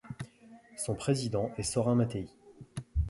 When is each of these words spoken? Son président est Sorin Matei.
Son 0.77 0.95
président 0.95 1.51
est 1.59 1.61
Sorin 1.61 1.93
Matei. 1.93 2.25